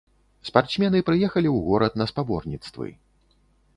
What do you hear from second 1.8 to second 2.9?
на спаборніцтвы.